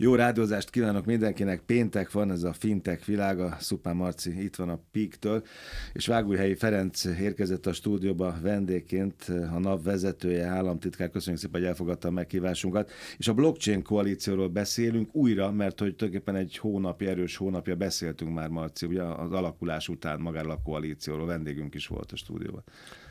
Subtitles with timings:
[0.00, 4.80] Jó rádiózást kívánok mindenkinek, péntek van, ez a fintech világa, Szupán Marci itt van a
[4.92, 5.44] Píktől,
[5.92, 12.08] és Vágújhelyi Ferenc érkezett a stúdióba vendégként, a NAV vezetője, államtitkár, köszönjük szépen, hogy elfogadta
[12.08, 17.74] a meghívásunkat, és a blockchain koalícióról beszélünk újra, mert hogy tulajdonképpen egy hónapja, erős hónapja
[17.74, 22.62] beszéltünk már Marci, ugye az alakulás után magáról a koalícióról, vendégünk is volt a stúdióban.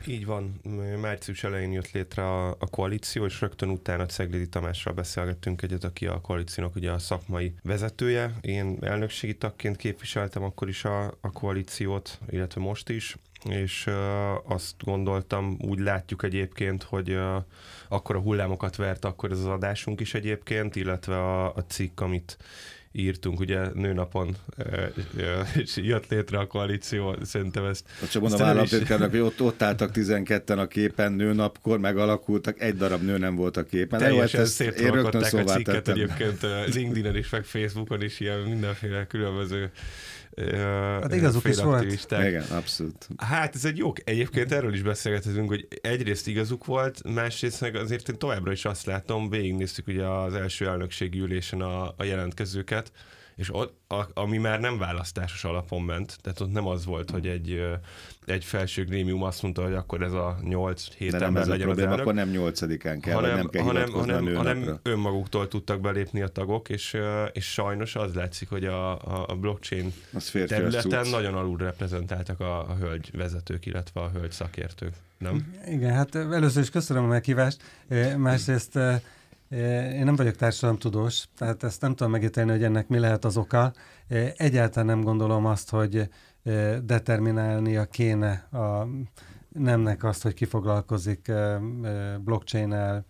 [0.06, 0.60] Így van,
[1.00, 6.06] március elején jött létre a, a koalíció, és rögtön utána Ceglédi Tamással beszélgettünk egyet, aki
[6.06, 8.34] a koalíciónak ugye a szakmai vezetője.
[8.40, 14.74] Én elnökségi tagként képviseltem akkor is a, a koalíciót, illetve most is, és uh, azt
[14.84, 17.36] gondoltam, úgy látjuk egyébként, hogy uh,
[17.88, 22.36] akkor a hullámokat vert akkor ez az adásunk is egyébként, illetve a, a cikk, amit
[22.96, 24.36] írtunk, ugye nőnapon
[25.62, 27.84] és jött létre a koalíció, szerintem ezt...
[28.10, 33.18] Csak mondom államtitkárnak, hogy ott, ott álltak 12-en a képen, nőnapkor megalakultak, egy darab nő
[33.18, 33.98] nem volt a képen.
[33.98, 35.94] Teljesen hát szétrolkodták a cikket tettem.
[35.94, 36.40] egyébként
[36.74, 39.70] LinkedIn-en is, meg Facebookon is ilyen mindenféle különböző
[41.00, 42.10] Hát igazuk is volt.
[42.10, 43.08] Igen, abszolút.
[43.16, 48.08] Hát ez egy jó, egyébként erről is beszélgethetünk, hogy egyrészt igazuk volt, másrészt meg azért
[48.08, 52.92] én továbbra is azt látom, végignéztük ugye az első elnökségi ülésen a, a jelentkezőket,
[53.36, 57.26] és ott, a, ami már nem választásos alapon ment, tehát ott nem az volt, hogy
[57.26, 57.62] egy,
[58.26, 62.14] egy felső grémium azt mondta, hogy akkor ez a 8-7 ember legyen az elnök, akkor
[62.14, 66.96] nem 8-án kell, hanem, nem kell hanem, hanem, hanem önmaguktól tudtak belépni a tagok, és,
[67.32, 68.92] és sajnos az látszik, hogy a,
[69.30, 69.92] a blockchain
[70.46, 74.94] területen nagyon alul reprezentáltak a, a hölgy vezetők, illetve a hölgy szakértők.
[75.18, 75.52] Nem?
[75.68, 77.62] Igen, hát először is köszönöm a meghívást,
[78.16, 78.78] másrészt
[79.48, 83.72] én nem vagyok társadalomtudós, tehát ezt nem tudom megítélni, hogy ennek mi lehet az oka.
[84.36, 86.08] Egyáltalán nem gondolom azt, hogy
[86.82, 88.88] determinálnia kéne a
[89.48, 91.32] nemnek azt, hogy kifoglalkozik
[92.24, 93.06] blockchain-el,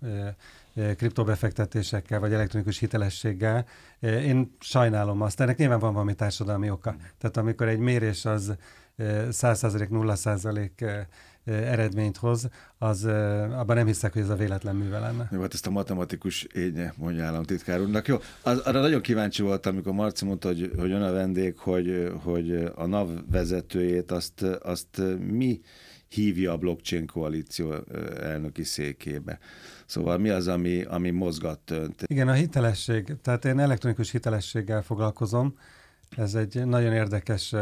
[0.97, 3.67] kriptobefektetésekkel, vagy elektronikus hitelességgel.
[4.01, 6.95] Én sajnálom azt, ennek nyilván van valami társadalmi oka.
[7.19, 8.57] Tehát amikor egy mérés az
[8.99, 11.07] 100%, 0%
[11.47, 12.49] eredményt hoz,
[12.79, 15.29] az abban nem hiszek, hogy ez a véletlen műve lenne.
[15.33, 18.07] Jó, hát ezt a matematikus énye mondja államtitkár úrnak.
[18.07, 22.13] Jó, az, arra nagyon kíváncsi voltam, amikor Marci mondta, hogy, hogy jön a vendég, hogy,
[22.23, 25.61] hogy a NAV vezetőjét azt, azt mi
[26.09, 27.75] hívja a blockchain koalíció
[28.21, 29.39] elnöki székébe.
[29.87, 32.03] Szóval mi az, ami, ami mozgat önt?
[32.07, 33.17] Igen, a hitelesség.
[33.23, 35.59] Tehát én elektronikus hitelességgel foglalkozom,
[36.17, 37.55] ez egy nagyon érdekes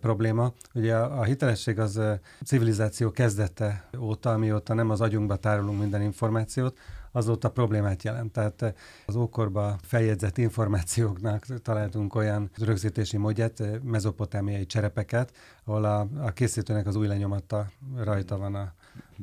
[0.00, 0.52] probléma.
[0.74, 2.00] Ugye a, a hitelesség az
[2.44, 6.78] civilizáció kezdete óta, amióta nem az agyunkba tárolunk minden információt,
[7.12, 8.32] azóta problémát jelent.
[8.32, 8.74] Tehát
[9.06, 15.32] az ókorba feljegyzett információknak találtunk olyan rögzítési módját, mezopotámiai cserepeket,
[15.64, 18.72] ahol a, a készítőnek az új lenyomata rajta van a,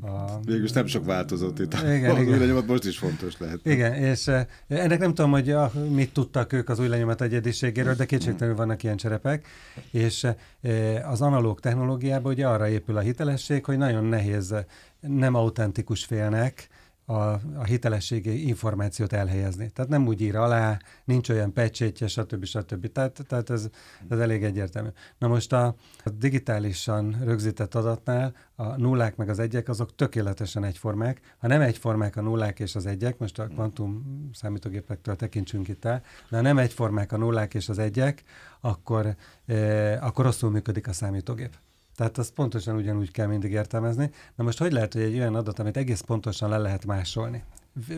[0.01, 0.39] a...
[0.45, 1.73] Végülis nem sok változott itt.
[1.73, 2.33] Igen, az igen.
[2.33, 3.59] új lenyomat most is fontos lehet.
[3.63, 7.95] Igen, és uh, ennek nem tudom, hogy uh, mit tudtak ők az új lenyomat egyediségéről,
[7.95, 9.47] de kétségtelenül vannak ilyen cserepek,
[9.91, 10.27] és
[10.61, 14.55] uh, az analóg technológiában ugye arra épül a hitelesség, hogy nagyon nehéz
[14.99, 16.69] nem autentikus félnek
[17.05, 17.13] a,
[17.55, 19.69] a hitelességi információt elhelyezni.
[19.69, 22.45] Tehát nem úgy ír alá, nincs olyan pecsétje, stb.
[22.45, 22.91] stb.
[22.91, 23.69] Tehát, tehát ez,
[24.09, 24.89] ez elég egyértelmű.
[25.17, 25.66] Na most a,
[26.03, 31.35] a digitálisan rögzített adatnál a nullák meg az egyek azok tökéletesen egyformák.
[31.38, 36.01] Ha nem egyformák a nullák és az egyek, most a kvantum számítógépektől tekintsünk itt el,
[36.29, 38.23] de ha nem egyformák a nullák és az egyek,
[38.61, 41.57] akkor, eh, akkor rosszul működik a számítógép.
[41.95, 44.09] Tehát azt pontosan ugyanúgy kell mindig értelmezni.
[44.35, 47.44] Na most hogy lehet, hogy egy olyan adat, amit egész pontosan le lehet másolni,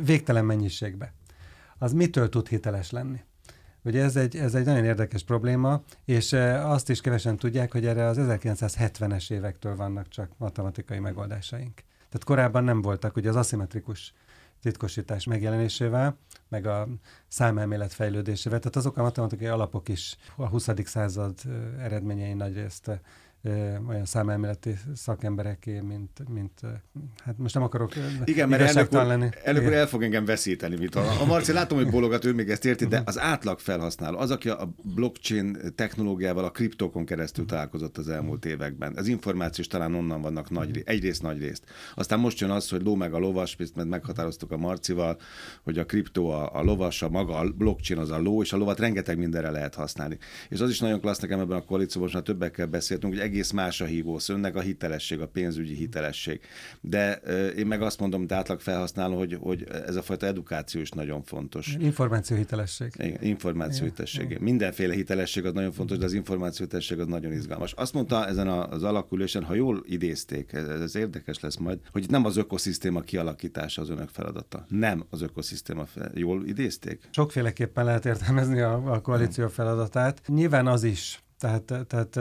[0.03, 1.13] végtelen mennyiségbe,
[1.77, 3.19] az mitől tud hiteles lenni?
[3.83, 8.05] Ugye ez egy, ez egy nagyon érdekes probléma, és azt is kevesen tudják, hogy erre
[8.05, 11.73] az 1970-es évektől vannak csak matematikai megoldásaink.
[11.95, 14.13] Tehát korábban nem voltak, ugye az aszimmetrikus
[14.61, 16.17] titkosítás megjelenésével,
[16.49, 16.87] meg a
[17.27, 20.69] számelmélet fejlődésével, tehát azok a matematikai alapok is a 20.
[20.83, 21.39] század
[21.79, 23.01] eredményei nagyrészt
[23.87, 26.61] olyan számelméleti szakembereké, mint, mint
[27.23, 27.91] hát most nem akarok
[28.23, 29.29] Igen, mert elnök úr, lenni.
[29.43, 30.75] elnök úr el fog engem veszíteni.
[30.75, 34.17] Mit a, a Marci, látom, hogy bologat, ő még ezt érti, de az átlag felhasználó,
[34.17, 39.93] az, aki a blockchain technológiával, a kriptokon keresztül találkozott az elmúlt években, az információs talán
[39.93, 41.63] onnan vannak nagy, egyrészt nagy részt.
[41.95, 45.17] Aztán most jön az, hogy ló meg a lovas, mert meghatároztuk a Marcival,
[45.63, 48.57] hogy a kriptó a, a lovas, a maga a blockchain az a ló, és a
[48.57, 50.17] lovat rengeteg mindenre lehet használni.
[50.49, 53.51] És az is nagyon klassz nekem ebben a koalícióban, most már többekkel beszéltünk, hogy egész
[53.51, 56.39] más a hívószó, önnek a hitelesség, a pénzügyi hitelesség.
[56.81, 57.13] De
[57.57, 61.23] én meg azt mondom, mint átlag felhasználó, hogy, hogy ez a fajta edukáció is nagyon
[61.23, 61.75] fontos.
[61.79, 62.91] Információhitelesség.
[62.97, 64.37] Igen, információhitelesség.
[64.39, 67.73] Mindenféle hitelesség az nagyon fontos, de az információhitelesség az nagyon izgalmas.
[67.73, 72.25] Azt mondta ezen az alakuláson, ha jól idézték, ez, ez érdekes lesz majd, hogy nem
[72.25, 74.65] az ökoszisztéma kialakítása az önök feladata.
[74.69, 75.85] Nem az ökoszisztéma.
[75.85, 76.11] Fel...
[76.13, 77.09] Jól idézték?
[77.11, 80.21] Sokféleképpen lehet értelmezni a, a koalíció feladatát.
[80.27, 82.15] Nyilván az is tehát, tehát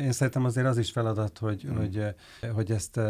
[0.00, 1.76] én szerintem azért az is feladat, hogy, hmm.
[1.76, 2.14] hogy,
[2.52, 3.00] hogy ezt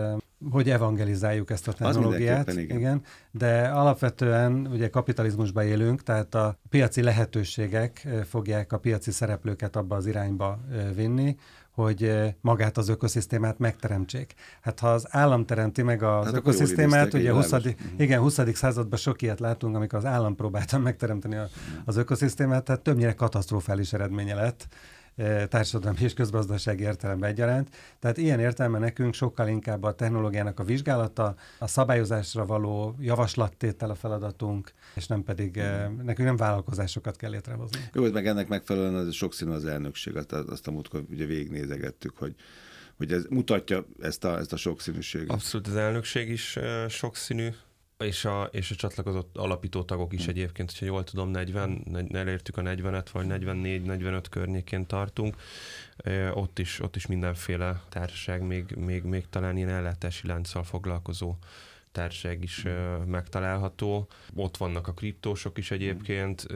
[0.51, 2.53] hogy evangelizáljuk ezt a technológiát.
[2.53, 2.79] Igen.
[2.79, 3.03] igen.
[3.31, 10.07] De alapvetően ugye kapitalizmusban élünk, tehát a piaci lehetőségek fogják a piaci szereplőket abba az
[10.07, 10.61] irányba
[10.95, 11.37] vinni,
[11.71, 14.35] hogy magát az ökoszisztémát megteremtsék.
[14.61, 17.51] Hát ha az állam teremti meg az hát ökoszisztémát, ugye 20.
[17.51, 17.69] Mhm.
[17.97, 18.41] igen, 20.
[18.55, 21.49] században sok ilyet látunk, amikor az állam próbálta megteremteni a,
[21.85, 24.67] az ökoszisztémát, tehát többnyire katasztrofális eredménye lett
[25.49, 27.77] társadalmi és közgazdasági értelemben egyaránt.
[27.99, 33.95] Tehát ilyen értelme nekünk sokkal inkább a technológiának a vizsgálata, a szabályozásra való javaslattétel a
[33.95, 35.57] feladatunk, és nem pedig
[36.03, 37.81] nekünk nem vállalkozásokat kell létrehozni.
[37.93, 42.35] Jó, meg ennek megfelelően az sokszínű az elnökség, azt a múltkor ugye végignézegettük, hogy
[42.97, 45.31] hogy ez mutatja ezt a, ezt a sokszínűséget.
[45.31, 47.49] Abszolút, az elnökség is sokszínű,
[47.99, 50.31] és a, és a csatlakozott alapító tagok is hm.
[50.31, 55.37] egyébként, hogyha jól tudom, 40, elértük a 40-et, vagy 44-45 környékén tartunk.
[56.35, 61.37] Ott is, ott is mindenféle társaság, még, még, még talán ilyen ellátási lánccal foglalkozó
[61.99, 64.09] társaság is uh, megtalálható.
[64.35, 66.47] Ott vannak a kriptósok is egyébként,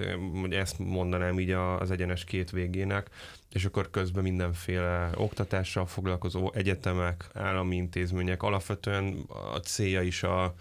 [0.41, 3.11] hogy ezt mondanám így az egyenes két végének,
[3.53, 10.55] és akkor közben mindenféle oktatással foglalkozó egyetemek, állami intézmények, alapvetően a célja is a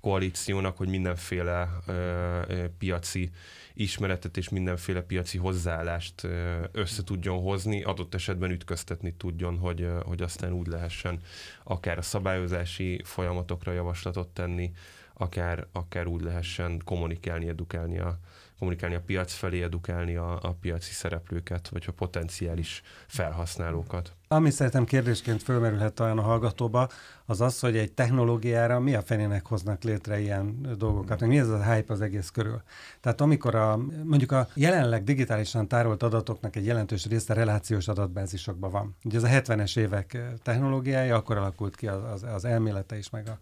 [0.00, 3.30] koalíciónak, hogy mindenféle ö, ö, piaci
[3.78, 6.26] ismeretet és mindenféle piaci hozzáállást
[6.72, 11.20] össze tudjon hozni, adott esetben ütköztetni tudjon, hogy, hogy aztán úgy lehessen
[11.64, 14.72] akár a szabályozási folyamatokra javaslatot tenni,
[15.14, 18.18] akár, akár úgy lehessen kommunikálni, edukálni a,
[18.58, 24.12] kommunikálni a piac felé, edukálni a, a piaci szereplőket, vagy a potenciális felhasználókat.
[24.30, 26.88] Ami szerintem kérdésként fölmerülhet talán a hallgatóba,
[27.26, 31.72] az az, hogy egy technológiára mi a fenének hoznak létre ilyen dolgokat, mi ez a
[31.72, 32.62] hype az egész körül.
[33.00, 38.96] Tehát amikor a, mondjuk a jelenleg digitálisan tárolt adatoknak egy jelentős része relációs adatbázisokban van.
[39.04, 43.28] Ugye ez a 70-es évek technológiája, akkor alakult ki az, az, az elmélete is, meg
[43.28, 43.38] a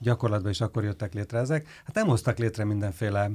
[0.00, 1.68] gyakorlatban is akkor jöttek létre ezek.
[1.84, 3.30] Hát nem hoztak létre mindenféle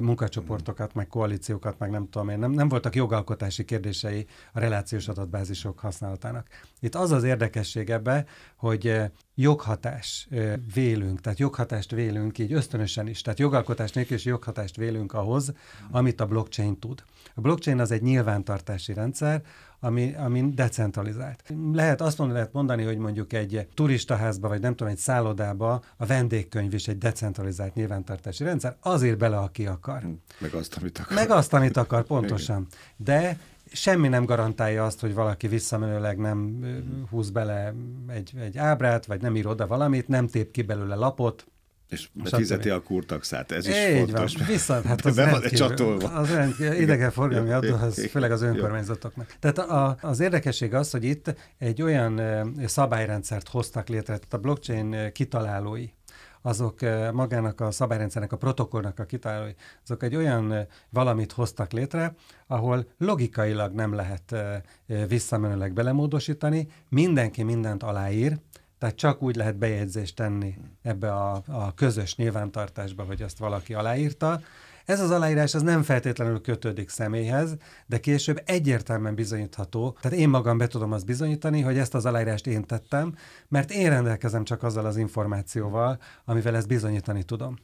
[0.00, 5.78] munkacsoportokat, meg koalíciókat, meg nem tudom én, nem, nem voltak jogalkotási kérdései a relációs adatbázisok
[5.78, 6.46] használatának.
[6.80, 8.24] Itt az az érdekesség ebbe,
[8.56, 9.00] hogy
[9.34, 10.28] joghatás
[10.74, 15.52] vélünk, tehát joghatást vélünk így ösztönösen is, tehát jogalkotás nélkül is joghatást vélünk ahhoz,
[15.90, 17.02] amit a blockchain tud.
[17.34, 19.42] A blockchain az egy nyilvántartási rendszer,
[19.84, 21.42] ami, ami decentralizált.
[21.72, 26.06] Lehet azt mondani, lehet mondani, hogy mondjuk egy turistaházba, vagy nem tudom, egy szállodába a
[26.06, 30.02] vendégkönyv is egy decentralizált nyilvántartási rendszer, azért bele, aki akar.
[30.38, 31.14] Meg azt, amit akar.
[31.14, 32.66] Meg azt, amit akar, pontosan.
[32.96, 33.38] De
[33.72, 36.64] semmi nem garantálja azt, hogy valaki visszamenőleg nem
[37.10, 37.74] húz bele
[38.08, 41.46] egy, egy ábrát, vagy nem ír oda valamit, nem tép ki belőle lapot,
[41.92, 44.36] és fizeti a kurtaxát, ez is Így fontos.
[44.36, 46.08] Van, viszont hát az be van egy csatolva.
[46.08, 46.30] Az
[46.78, 49.36] idegenforgalmi adó, az főleg az önkormányzatoknak.
[49.40, 52.20] Tehát a, az érdekesség az, hogy itt egy olyan
[52.66, 55.86] szabályrendszert hoztak létre, tehát a blockchain kitalálói,
[56.42, 56.80] azok
[57.12, 59.52] magának a szabályrendszernek, a protokollnak a kitalálói,
[59.84, 62.14] azok egy olyan valamit hoztak létre,
[62.46, 64.34] ahol logikailag nem lehet
[65.08, 68.38] visszamenőleg belemódosítani, mindenki mindent aláír,
[68.82, 74.40] tehát csak úgy lehet bejegyzést tenni ebbe a, a közös nyilvántartásba, hogy azt valaki aláírta.
[74.84, 77.56] Ez az aláírás az nem feltétlenül kötődik személyhez,
[77.86, 79.96] de később egyértelműen bizonyítható.
[80.00, 83.14] Tehát én magam be tudom azt bizonyítani, hogy ezt az aláírást én tettem,
[83.48, 87.56] mert én rendelkezem csak azzal az információval, amivel ezt bizonyítani tudom.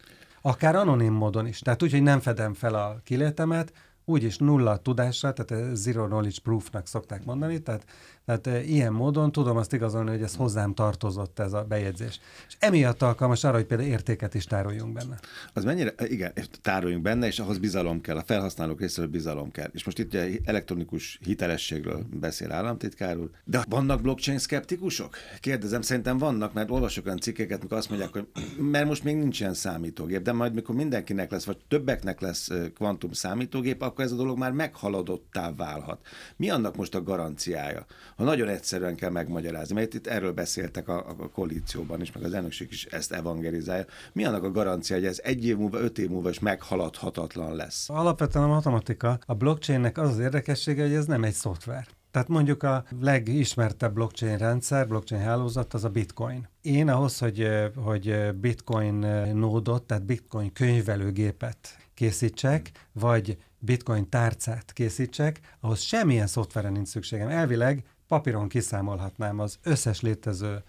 [0.42, 1.58] Akár anonim módon is.
[1.58, 3.72] Tehát úgy, hogy nem fedem fel a kilétemet,
[4.08, 7.84] úgyis nulla tudással, tehát zero knowledge proofnak szokták mondani, tehát
[8.28, 12.20] tehát e, ilyen módon tudom azt igazolni, hogy ez hozzám tartozott ez a bejegyzés.
[12.48, 15.18] És emiatt alkalmas arra, hogy például értéket is tároljunk benne.
[15.52, 16.32] Az mennyire, igen,
[16.62, 19.68] tároljunk benne, és ahhoz bizalom kell, a felhasználók részéről bizalom kell.
[19.72, 23.30] És most itt ugye elektronikus hitelességről beszél államtitkár úr.
[23.44, 25.16] De vannak blockchain szkeptikusok?
[25.40, 29.54] Kérdezem, szerintem vannak, mert olvasok olyan cikkeket, amikor azt mondják, hogy mert most még nincsen
[29.54, 34.38] számítógép, de majd mikor mindenkinek lesz, vagy többeknek lesz kvantum számítógép, akkor ez a dolog
[34.38, 36.06] már meghaladottá válhat.
[36.36, 37.86] Mi annak most a garanciája?
[38.18, 42.32] Ha nagyon egyszerűen kell megmagyarázni, mert itt erről beszéltek a, a koalícióban is, meg az
[42.32, 43.84] elnökség is ezt evangelizálja.
[44.12, 47.90] Mi annak a garancia, hogy ez egy év múlva, öt év múlva is meghaladhatatlan lesz?
[47.90, 51.86] Alapvetően a matematika, a blockchainnek az az érdekessége, hogy ez nem egy szoftver.
[52.10, 56.48] Tehát mondjuk a legismertebb blockchain rendszer, blockchain hálózat az a bitcoin.
[56.62, 58.94] Én ahhoz, hogy, hogy bitcoin
[59.34, 67.28] nódot, tehát bitcoin könyvelőgépet készítsek, vagy bitcoin tárcát készítsek, ahhoz semmilyen szoftveren nincs szükségem.
[67.28, 70.62] Elvileg papíron kiszámolhatnám az összes létező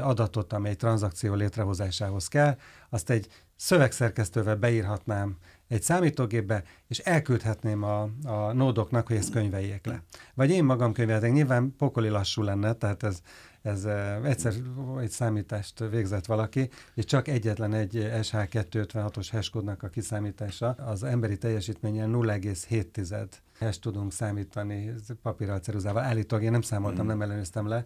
[0.00, 2.56] adatot, amely tranzakció létrehozásához kell,
[2.88, 5.36] azt egy szövegszerkesztővel beírhatnám
[5.68, 10.02] egy számítógépbe, és elküldhetném a, a nódoknak, hogy ezt könyveljék le.
[10.34, 11.32] Vagy én magam könyvelhetek.
[11.32, 13.20] Nyilván pokoli lassú lenne, tehát ez,
[13.62, 13.84] ez
[14.24, 14.54] egyszer
[15.00, 22.10] egy számítást végzett valaki, és csak egyetlen egy SH256-os hashkódnak a kiszámítása az emberi teljesítményen
[22.12, 26.02] 0,7 hash tudunk számítani papírral, ceruzával.
[26.02, 27.08] Állítólag én nem számoltam, mm.
[27.08, 27.84] nem ellenőriztem le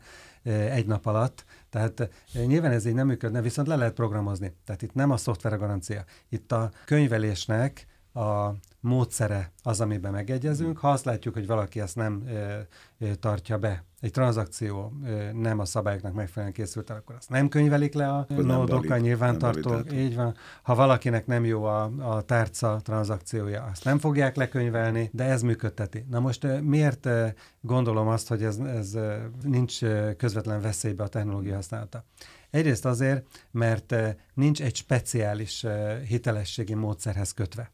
[0.53, 2.11] egy nap alatt, tehát
[2.47, 4.57] nyilván ez így nem működne, viszont le lehet programozni.
[4.65, 6.05] Tehát itt nem a szoftver a garancia.
[6.29, 10.79] Itt a könyvelésnek a módszere az, amiben megegyezünk.
[10.79, 12.59] Ha azt látjuk, hogy valaki ezt nem ö,
[12.99, 17.95] ö, tartja be, egy tranzakció ö, nem a szabályoknak megfelelően készült akkor azt nem könyvelik
[17.95, 19.75] le a nódokkal nyilvántartó.
[19.93, 20.35] Így van.
[20.63, 26.05] Ha valakinek nem jó a, a tárca tranzakciója, azt nem fogják lekönyvelni, de ez működteti.
[26.11, 27.27] Na most ö, miért ö,
[27.61, 29.79] gondolom azt, hogy ez, ez ö, nincs
[30.17, 32.05] közvetlen veszélybe a technológia használata?
[32.51, 33.95] Egyrészt azért, mert
[34.35, 35.67] nincs egy speciális
[36.07, 37.73] hitelességi módszerhez kötve.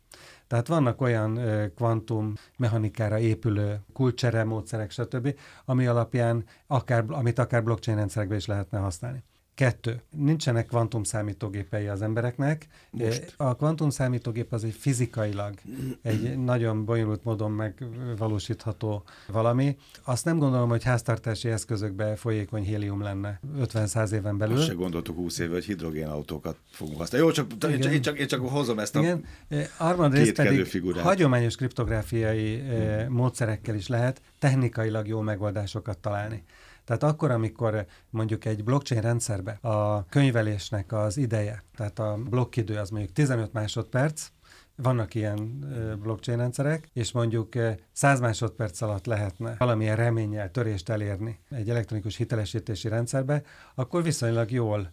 [0.51, 1.41] Tehát vannak olyan
[1.77, 8.79] kvantum mechanikára épülő kulcsere módszerek, stb., ami alapján akár, amit akár blockchain rendszerekben is lehetne
[8.79, 9.23] használni.
[9.61, 10.01] Kettő.
[10.11, 12.67] Nincsenek kvantum számítógépei az embereknek.
[12.91, 13.35] Most.
[13.37, 15.55] A kvantum számítógép az egy fizikailag
[16.03, 19.77] egy nagyon bonyolult módon megvalósítható valami.
[20.05, 24.57] Azt nem gondolom, hogy háztartási eszközökbe folyékony hélium lenne 50-100 éven belül.
[24.57, 27.27] Azt se gondoltuk 20 éve, hogy hidrogénautókat fogunk használni.
[27.27, 29.25] Jó, csak, én, csak, én, csak, én csak hozom ezt a Igen.
[29.77, 31.03] Harmadrészt pedig figurát.
[31.03, 33.13] hagyományos kriptográfiai hmm.
[33.13, 36.45] módszerekkel is lehet technikailag jó megoldásokat találni.
[36.91, 42.91] Tehát akkor, amikor mondjuk egy blockchain rendszerbe a könyvelésnek az ideje, tehát a blokkidő az
[42.91, 44.27] mondjuk 15 másodperc,
[44.77, 45.59] vannak ilyen
[46.03, 47.53] blockchain rendszerek, és mondjuk
[47.93, 53.43] 100 másodperc alatt lehetne valamilyen reménnyel törést elérni egy elektronikus hitelesítési rendszerbe,
[53.75, 54.91] akkor viszonylag jól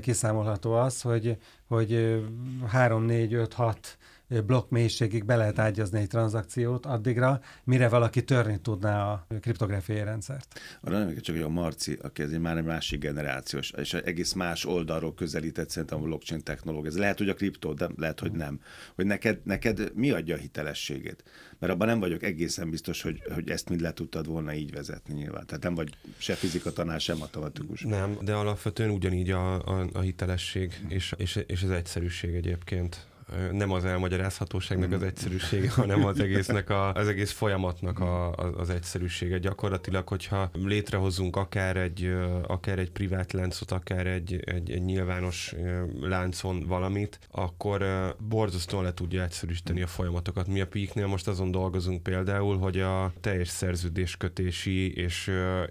[0.00, 2.22] kiszámolható az, hogy, hogy
[2.66, 3.98] 3, 4, 5, 6
[4.40, 10.60] blokk mélységig be lehet ágyazni egy tranzakciót addigra, mire valaki törni tudná a kriptográfiai rendszert.
[10.80, 14.32] Arra nem csak, hogy a Marci, aki ez egy már egy másik generációs, és egész
[14.32, 16.90] más oldalról közelített szerintem a blockchain technológia.
[16.90, 18.60] Ez lehet, hogy a kriptó, de lehet, hogy nem.
[18.94, 21.24] Hogy neked, neked mi adja a hitelességét?
[21.58, 25.14] Mert abban nem vagyok egészen biztos, hogy, hogy ezt mind le tudtad volna így vezetni
[25.14, 25.46] nyilván.
[25.46, 27.80] Tehát nem vagy se fizika tanár, sem matematikus.
[27.80, 33.06] Nem, de alapvetően ugyanígy a, a, a hitelesség és, és, és az egyszerűség egyébként
[33.52, 35.06] nem az elmagyarázhatóságnak az mm.
[35.06, 39.38] egyszerűsége, hanem az egésznek a, az egész folyamatnak a, az egyszerűsége.
[39.38, 42.14] Gyakorlatilag, hogyha létrehozunk akár egy,
[42.46, 45.54] akár egy privát láncot, akár egy, egy, egy nyilvános
[46.00, 47.84] láncon valamit, akkor
[48.28, 50.46] borzasztóan le tudja egyszerűsíteni a folyamatokat.
[50.46, 55.30] Mi a Peaknél most azon dolgozunk például, hogy a teljes szerződéskötési és,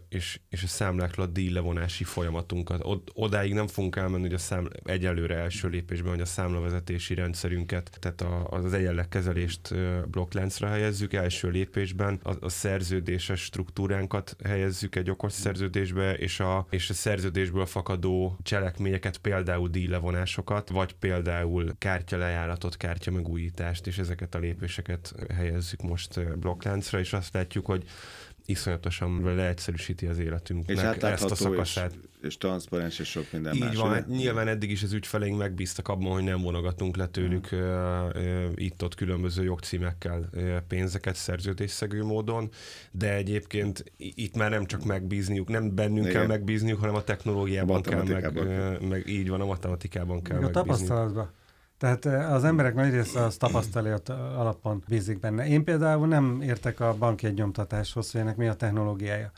[0.10, 2.81] és, és a számlákra díjlevonási folyamatunkat.
[3.13, 7.98] Odáig nem fogunk elmenni, hogy a szám, egyelőre első lépésben, hogy a számlavezetési rendszer rendszerünket,
[8.00, 9.76] tehát az egyenleg kezelést
[10.10, 16.90] blokkláncra helyezzük, első lépésben a, a szerződéses struktúránkat helyezzük egy okos szerződésbe, és a, és
[16.90, 25.14] a szerződésből fakadó cselekményeket, például díjlevonásokat, vagy például kártyalejáratot, kártya megújítást, és ezeket a lépéseket
[25.34, 27.84] helyezzük most blokkláncra, és azt látjuk, hogy
[28.46, 31.92] iszonyatosan leegyszerűsíti az életünknek és ezt a szakaszát.
[31.92, 33.76] És, és transzparens és sok minden Így más.
[33.76, 37.60] van, hát nyilván eddig is az ügyfeleink megbíztak abban, hogy nem vonogatunk le tőlük hmm.
[37.60, 42.50] uh, uh, itt-ott különböző jogcímekkel uh, pénzeket szerződésszegő módon,
[42.92, 46.12] de egyébként itt már nem csak megbízniuk, nem bennünk Igen.
[46.12, 50.40] kell megbízniuk, hanem a technológiában a kell, meg, uh, meg így van, a matematikában kell
[50.40, 50.70] meg megbízniuk.
[50.70, 51.40] A tapasztalatban.
[51.82, 55.48] Tehát eh, az emberek nagy része az tapasztalat alapon bízik benne.
[55.48, 59.32] Én például nem értek a bankjegynyomtatáshoz, hogy ennek mi a technológiája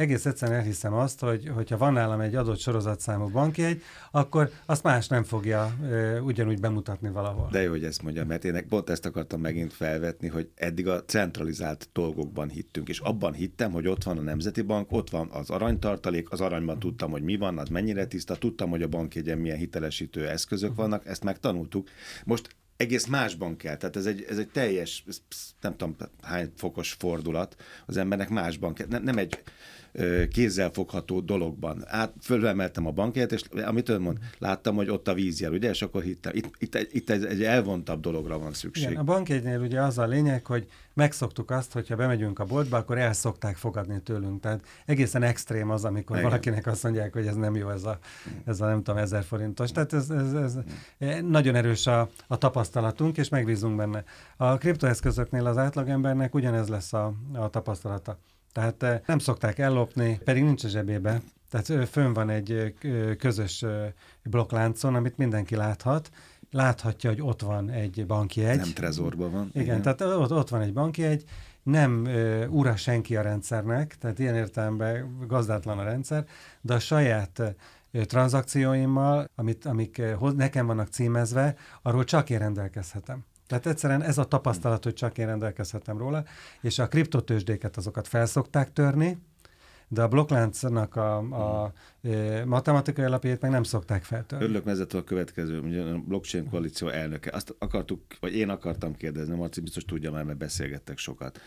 [0.00, 5.08] egész egyszerűen elhiszem azt, hogy hogyha van nálam egy adott sorozatszámú bankjegy, akkor azt más
[5.08, 7.48] nem fogja e, ugyanúgy bemutatni valahol.
[7.50, 11.04] De jó, hogy ezt mondja, mert én pont ezt akartam megint felvetni, hogy eddig a
[11.04, 15.50] centralizált dolgokban hittünk, és abban hittem, hogy ott van a Nemzeti Bank, ott van az
[15.50, 19.58] aranytartalék, az aranyban tudtam, hogy mi van, az mennyire tiszta, tudtam, hogy a bankjegyen milyen
[19.58, 21.88] hitelesítő eszközök vannak, ezt megtanultuk.
[22.24, 23.76] Most egész másban kell.
[23.76, 25.04] Tehát ez egy, ez egy teljes,
[25.60, 27.56] nem tudom hány fokos fordulat,
[27.86, 28.86] az embernek másban kell.
[28.90, 29.42] Nem, nem egy
[30.32, 31.84] kézzelfogható dologban.
[31.86, 35.82] Át, fölvemeltem a bankját, és amit ön mond, láttam, hogy ott a vízjel, ugye, és
[35.82, 36.32] akkor hittem.
[36.34, 38.90] Itt, itt, itt egy, egy elvontabb dologra van szükség.
[38.90, 42.98] Igen, a bankjegynél ugye az a lényeg, hogy megszoktuk azt, hogyha bemegyünk a boltba, akkor
[42.98, 44.40] el szokták fogadni tőlünk.
[44.40, 46.28] Tehát egészen extrém az, amikor Igen.
[46.28, 47.98] valakinek azt mondják, hogy ez nem jó, ez a,
[48.44, 49.72] ez a nem tudom, ezer forintos.
[49.72, 50.58] Tehát ez, ez, ez
[51.22, 52.38] nagyon erős a, a
[52.70, 54.04] tapasztalatunk, és megbízunk benne.
[54.36, 58.18] A kriptoeszközöknél az átlagembernek ugyanez lesz a, a tapasztalata.
[58.52, 61.20] Tehát eh, nem szokták ellopni, pedig nincs a zsebébe.
[61.50, 62.74] Tehát fönn van egy
[63.18, 63.64] közös
[64.22, 66.10] blokkláncon, amit mindenki láthat.
[66.50, 68.58] Láthatja, hogy ott van egy bankjegy.
[68.58, 69.50] Nem trezorban van.
[69.52, 69.82] Igen, igen.
[69.82, 71.24] tehát ott, ott van egy bankjegy,
[71.62, 76.24] nem uh, ura senki a rendszernek, tehát ilyen értelemben gazdátlan a rendszer,
[76.60, 77.54] de a saját
[77.90, 80.02] tranzakcióimmal, amit, amik
[80.36, 83.24] nekem vannak címezve, arról csak én rendelkezhetem.
[83.46, 86.24] Tehát egyszerűen ez a tapasztalat, hogy csak én rendelkezhetem róla,
[86.60, 89.18] és a kriptotősdéket azokat felszokták törni,
[89.92, 94.44] de a blokkláncnak a, a e, matematikai alapjait meg nem szokták feltörni.
[94.44, 97.30] Örülök, mert a következő, ugye a blockchain koalíció elnöke.
[97.34, 101.40] Azt akartuk, vagy én akartam kérdezni, Marci biztos tudja már, mert beszélgettek sokat,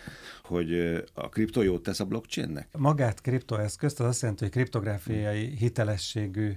[0.44, 2.68] hogy a kripto jót tesz a blockchainnek?
[2.78, 6.52] Magát kriptoeszközt, az azt jelenti, hogy kriptográfiai hitelességű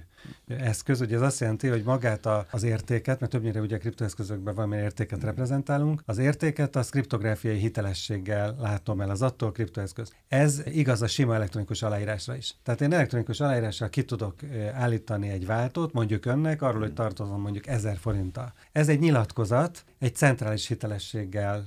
[0.47, 1.01] eszköz.
[1.01, 4.83] Ugye ez azt jelenti, hogy magát a, az értéket, mert többnyire ugye a kriptoeszközökben valamilyen
[4.83, 10.13] értéket reprezentálunk, az értéket a kriptográfiai hitelességgel látom el, az attól kriptoeszköz.
[10.27, 12.55] Ez igaz a sima elektronikus aláírásra is.
[12.63, 14.35] Tehát én elektronikus aláírással ki tudok
[14.73, 18.53] állítani egy váltót, mondjuk önnek, arról, hogy tartozom mondjuk 1000 forinttal.
[18.71, 21.65] Ez egy nyilatkozat, egy centrális hitelességgel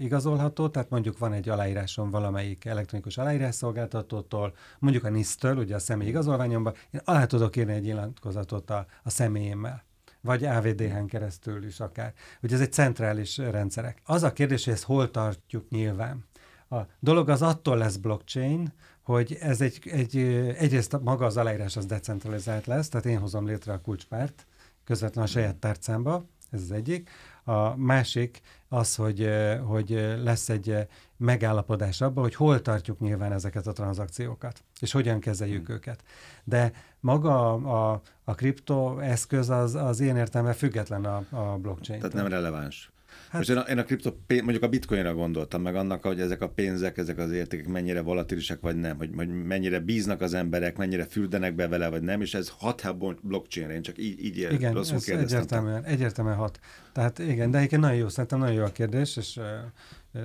[0.00, 6.08] igazolható, tehát mondjuk van egy aláírásom valamelyik elektronikus aláírásszolgáltatótól, mondjuk a NISZ-től, ugye a személy
[6.08, 9.84] igazolványomban, én alá tudok írni egy nyilatkozatot a, a személyemmel
[10.22, 12.12] vagy AVDH-n keresztül is akár.
[12.42, 14.02] Ugye ez egy centrális rendszerek.
[14.04, 16.24] Az a kérdés, hogy ezt hol tartjuk nyilván.
[16.70, 20.16] A dolog az attól lesz blockchain, hogy ez egy, egy
[20.58, 24.46] egyrészt maga az aláírás az decentralizált lesz, tehát én hozom létre a kulcspárt
[24.84, 27.10] közvetlenül a saját tárcámba, ez az egyik.
[27.44, 29.30] A másik az, hogy,
[29.66, 29.90] hogy
[30.22, 30.76] lesz egy
[31.16, 35.74] megállapodás abban, hogy hol tartjuk nyilván ezeket a tranzakciókat, és hogyan kezeljük hmm.
[35.74, 36.02] őket.
[36.44, 42.00] De maga a, a kriptoeszköz az, az én értelme független a, a blockchain.
[42.00, 42.91] Tehát nem releváns.
[43.32, 46.40] Hát, Most én a, én a kripto, mondjuk a bitcoinra gondoltam, meg annak, hogy ezek
[46.42, 50.76] a pénzek, ezek az értékek mennyire volatilisek, vagy nem, hogy, hogy mennyire bíznak az emberek,
[50.76, 54.72] mennyire fürdenek be vele, vagy nem, és ez hat blockchainre, én csak így, így igen,
[54.72, 56.58] rosszul ez egyértelműen, egyértelműen hat.
[56.92, 59.40] Tehát igen, de egyébként nagyon jó, szerintem nagyon jó a kérdés, és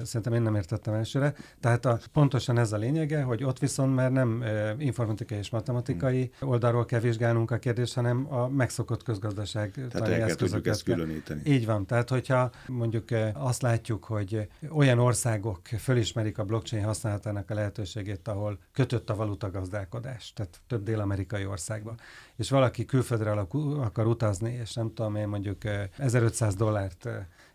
[0.03, 1.33] Szerintem én nem értettem elsőre.
[1.59, 4.43] Tehát a, pontosan ez a lényege, hogy ott viszont már nem
[4.77, 6.49] informatikai és matematikai hmm.
[6.49, 11.41] oldalról kell vizsgálnunk a kérdést, hanem a megszokott közgazdaság Tehát el tudjuk ezt különíteni.
[11.45, 11.85] Így van.
[11.85, 18.59] Tehát, hogyha mondjuk azt látjuk, hogy olyan országok fölismerik a blockchain használatának a lehetőségét, ahol
[18.73, 21.99] kötött a valuta gazdálkodás, tehát több dél-amerikai országban,
[22.35, 25.61] és valaki külföldre akar utazni, és nem tudom én mondjuk
[25.97, 27.09] 1500 dollárt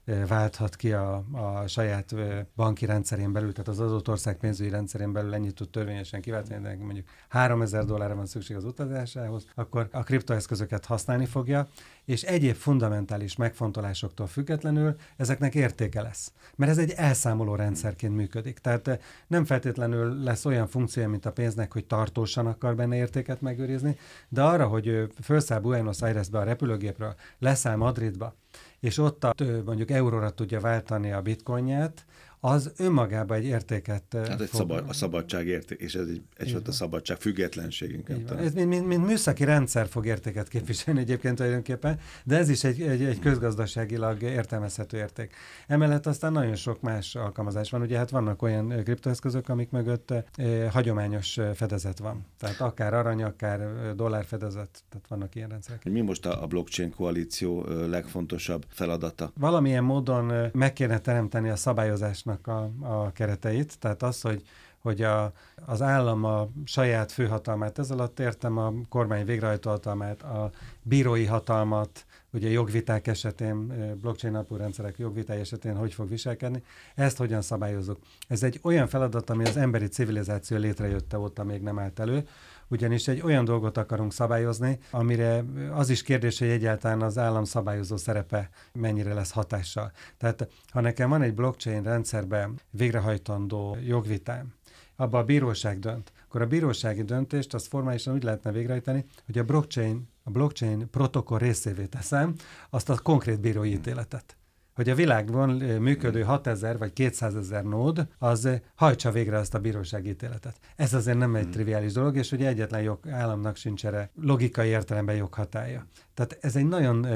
[0.04, 2.14] válthat ki a, a saját
[2.56, 6.76] banki rendszerén belül, tehát az adott ország pénzügyi rendszerén belül ennyit tud törvényesen kiváltani, de
[6.80, 11.68] mondjuk 3000 dollárra van szükség az utazásához, akkor a kriptoeszközöket használni fogja,
[12.04, 16.32] és egyéb fundamentális megfontolásoktól függetlenül ezeknek értéke lesz.
[16.56, 18.58] Mert ez egy elszámoló rendszerként működik.
[18.58, 23.98] Tehát nem feltétlenül lesz olyan funkciója, mint a pénznek, hogy tartósan akar benne értéket megőrizni,
[24.28, 28.34] de arra, hogy felszáll Buenos Airesbe a repülőgépről, leszáll Madridba,
[28.82, 32.04] és ott a, mondjuk euróra tudja váltani a bitcoinját,
[32.44, 36.72] az önmagában egy értéket Hát egy szabad, a szabadság érték, és ez egy, egy a
[36.72, 38.04] szabadság függetlenség
[38.36, 42.80] Ez mint, mint, mint műszaki rendszer fog értéket képviselni egyébként tulajdonképpen, de ez is egy,
[42.80, 45.34] egy, egy közgazdaságilag értelmezhető érték.
[45.66, 47.80] Emellett aztán nagyon sok más alkalmazás van.
[47.80, 52.26] Ugye hát vannak olyan kriptoeszközök, amik mögött eh, hagyományos fedezet van.
[52.38, 55.84] Tehát akár arany, akár dollárfedezet, tehát vannak ilyen rendszerek.
[55.84, 59.32] Mi most a, a blockchain koalíció legfontosabb feladata?
[59.38, 64.42] Valamilyen módon meg kéne teremteni a szabályozásnak a, a kereteit, tehát az, hogy
[64.82, 65.32] hogy a,
[65.66, 70.50] az állam a saját főhatalmát, ez alatt értem a kormány végrehajtó hatalmát, a
[70.82, 73.66] bírói hatalmat, ugye jogviták esetén,
[74.00, 76.62] blockchain alapú rendszerek jogviták esetén hogy fog viselkedni,
[76.94, 77.98] ezt hogyan szabályozunk.
[78.28, 82.26] Ez egy olyan feladat, ami az emberi civilizáció létrejötte óta még nem állt elő,
[82.68, 87.96] ugyanis egy olyan dolgot akarunk szabályozni, amire az is kérdés, hogy egyáltalán az állam szabályozó
[87.96, 89.92] szerepe mennyire lesz hatással.
[90.18, 94.54] Tehát ha nekem van egy blockchain rendszerben végrehajtandó jogvitám,
[94.96, 99.44] abba a bíróság dönt, akkor a bírósági döntést az formálisan úgy lehetne végrehajtani, hogy a
[99.44, 102.34] blockchain, a blockchain protokoll részévé teszem
[102.70, 104.36] azt a konkrét bírói ítéletet.
[104.74, 110.56] Hogy a világban működő 6000 vagy 200 ezer nód, az hajtsa végre azt a bíróságítéletet.
[110.76, 111.50] Ez azért nem egy hmm.
[111.50, 115.86] triviális dolog, és ugye egyetlen jog, államnak sincs erre logikai értelemben joghatája.
[116.14, 117.06] Tehát ez egy nagyon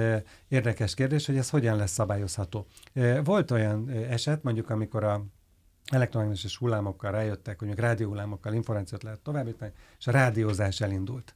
[0.49, 2.67] érdekes kérdés, hogy ez hogyan lesz szabályozható.
[3.25, 5.25] Volt olyan eset, mondjuk amikor a
[5.93, 11.35] elektromágneses hullámokkal rájöttek, hogy mondjuk rádióhullámokkal információt lehet továbbítani, és a rádiózás elindult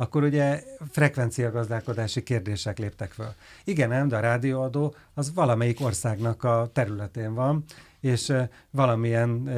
[0.00, 3.32] akkor ugye frekvenciagazdálkodási kérdések léptek föl.
[3.64, 7.64] Igen, nem, de a rádióadó az valamelyik országnak a területén van,
[8.00, 8.32] és
[8.70, 9.50] valamilyen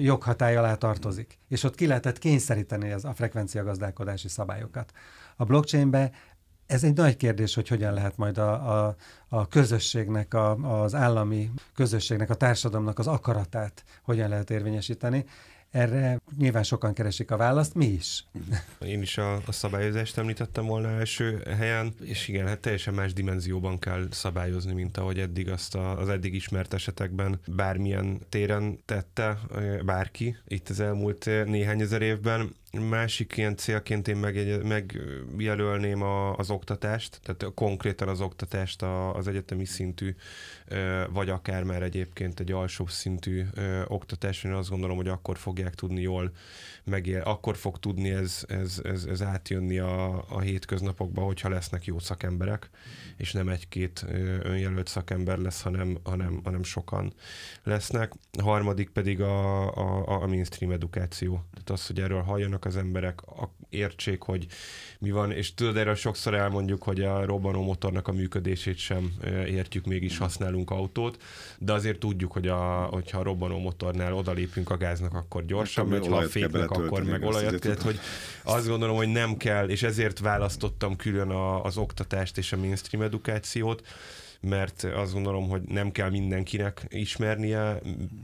[0.00, 1.38] joghatály alá tartozik.
[1.48, 4.92] És ott ki lehetett kényszeríteni az a frekvenciagazdálkodási szabályokat.
[5.36, 6.10] A blockchainbe
[6.70, 8.52] ez egy nagy kérdés, hogy hogyan lehet majd a,
[8.86, 8.96] a,
[9.28, 10.50] a közösségnek, a,
[10.82, 15.24] az állami közösségnek, a társadalomnak az akaratát hogyan lehet érvényesíteni.
[15.70, 18.24] Erre nyilván sokan keresik a választ, mi is.
[18.80, 23.78] Én is a, a szabályozást említettem volna első helyen, és igen, hát teljesen más dimenzióban
[23.78, 29.38] kell szabályozni, mint ahogy eddig azt a, az eddig ismert esetekben bármilyen téren tette
[29.84, 32.54] bárki itt az elmúlt néhány ezer évben.
[32.78, 39.64] Másik ilyen célként én meg, megjelölném a, az oktatást, tehát konkrétan az oktatást az egyetemi
[39.64, 40.14] szintű,
[41.12, 43.46] vagy akár már egyébként egy alsóbb szintű
[43.86, 44.44] oktatás.
[44.44, 46.32] Én azt gondolom, hogy akkor fogják tudni jól
[46.84, 51.98] megél, akkor fog tudni ez, ez, ez, ez átjönni a, a hétköznapokba, hogyha lesznek jó
[51.98, 52.70] szakemberek,
[53.16, 54.06] és nem egy-két
[54.42, 57.12] önjelölt szakember lesz, hanem, hanem, hanem sokan
[57.62, 58.12] lesznek.
[58.38, 61.44] A harmadik pedig a, a, a mainstream edukáció.
[61.52, 63.20] Tehát az, hogy erről halljanak az emberek,
[63.70, 64.46] értsék, hogy
[64.98, 69.12] mi van, és tudod, erről sokszor elmondjuk, hogy a robbanó motornak a működését sem
[69.46, 71.22] értjük, mégis használunk autót,
[71.58, 76.06] de azért tudjuk, hogy a, hogyha a robbanó motornál odalépünk a gáznak, akkor gyorsabb megy,
[76.06, 77.60] ha a féknek, akkor meg olajat.
[77.60, 77.98] Tehát, hogy
[78.42, 83.04] azt gondolom, hogy nem kell, és ezért választottam külön a, az oktatást és a mainstream
[83.04, 83.82] edukációt,
[84.40, 87.80] mert azt gondolom, hogy nem kell mindenkinek ismernie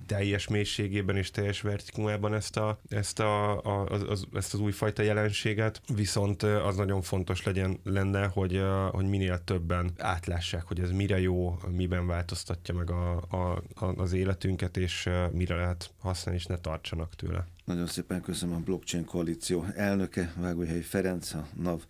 [0.06, 5.80] teljes mélységében és teljes vertikumában ezt, a, ezt, a, a, az, ezt az újfajta jelenséget,
[5.94, 11.58] viszont az nagyon fontos legyen lenne, hogy, hogy minél többen átlássák, hogy ez mire jó,
[11.70, 13.62] miben változtatja meg a, a,
[13.96, 17.46] az életünket, és mire lehet használni, és ne tartsanak tőle.
[17.66, 21.82] Nagyon szépen köszönöm a Blockchain Koalíció elnöke, Vágóhelyi Ferenc, a NAV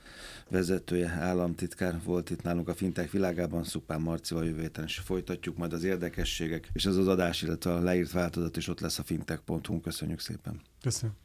[0.50, 5.72] vezetője, államtitkár volt itt nálunk a Fintech világában, Szupán Marcival jövő héten is folytatjuk majd
[5.72, 9.80] az érdekességek, és ez az adás, illetve a leírt változat is ott lesz a fintech.hu.
[9.80, 10.60] Köszönjük szépen.
[10.80, 11.16] Köszönöm.